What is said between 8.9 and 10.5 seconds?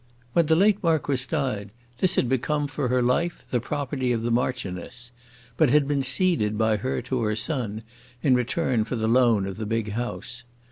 the loan of the big house.